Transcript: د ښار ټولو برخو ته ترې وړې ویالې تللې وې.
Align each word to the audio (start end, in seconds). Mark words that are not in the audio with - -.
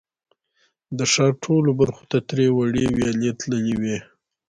د 0.97 0.99
ښار 1.11 1.31
ټولو 1.43 1.69
برخو 1.79 2.03
ته 2.11 2.17
ترې 2.29 2.47
وړې 2.57 2.85
ویالې 2.95 3.31
تللې 3.39 3.75
وې. 3.81 3.97